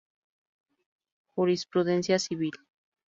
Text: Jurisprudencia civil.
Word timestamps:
Jurisprudencia 1.35 2.17
civil. 2.17 2.51